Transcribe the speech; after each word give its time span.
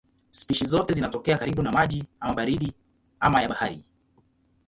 Spishi 0.31 0.65
zote 0.65 0.93
zinatokea 0.93 1.37
karibu 1.37 1.61
na 1.61 1.71
maji 1.71 2.03
ama 2.19 2.33
baridi 2.33 2.73
ama 3.19 3.41
ya 3.41 3.49
bahari. 3.49 3.83